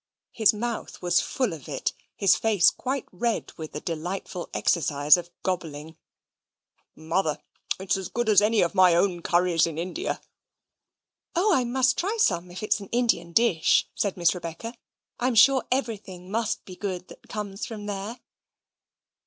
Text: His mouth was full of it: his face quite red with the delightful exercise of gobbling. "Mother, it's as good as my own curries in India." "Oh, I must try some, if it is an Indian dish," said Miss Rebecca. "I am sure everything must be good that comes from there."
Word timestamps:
His 0.31 0.51
mouth 0.51 0.99
was 1.03 1.21
full 1.21 1.53
of 1.53 1.69
it: 1.69 1.93
his 2.15 2.35
face 2.35 2.71
quite 2.71 3.05
red 3.11 3.51
with 3.55 3.73
the 3.73 3.79
delightful 3.79 4.49
exercise 4.51 5.15
of 5.15 5.29
gobbling. 5.43 5.95
"Mother, 6.95 7.37
it's 7.79 7.95
as 7.97 8.09
good 8.09 8.27
as 8.27 8.41
my 8.73 8.95
own 8.95 9.21
curries 9.21 9.67
in 9.67 9.77
India." 9.77 10.19
"Oh, 11.35 11.53
I 11.53 11.65
must 11.65 11.99
try 11.99 12.17
some, 12.19 12.49
if 12.49 12.63
it 12.63 12.73
is 12.73 12.79
an 12.79 12.89
Indian 12.89 13.31
dish," 13.31 13.87
said 13.93 14.17
Miss 14.17 14.33
Rebecca. 14.33 14.73
"I 15.19 15.27
am 15.27 15.35
sure 15.35 15.67
everything 15.71 16.31
must 16.31 16.65
be 16.65 16.75
good 16.75 17.07
that 17.09 17.29
comes 17.29 17.67
from 17.67 17.85
there." 17.85 18.19